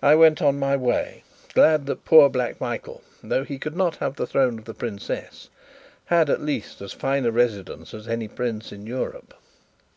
I 0.00 0.14
went 0.14 0.40
on 0.40 0.56
my 0.60 0.76
way, 0.76 1.24
glad 1.52 1.86
that 1.86 2.04
poor 2.04 2.28
Black 2.28 2.60
Michael, 2.60 3.02
though 3.24 3.42
he 3.42 3.58
could 3.58 3.74
not 3.76 3.96
have 3.96 4.14
the 4.14 4.24
throne 4.24 4.60
or 4.60 4.62
the 4.62 4.72
princess, 4.72 5.48
had, 6.04 6.30
at 6.30 6.40
least, 6.40 6.80
as 6.80 6.92
fine 6.92 7.26
a 7.26 7.32
residence 7.32 7.92
as 7.92 8.06
any 8.06 8.28
prince 8.28 8.70
in 8.70 8.86
Europe. 8.86 9.34